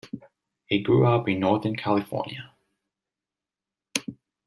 [0.65, 2.55] He grew up in northern California.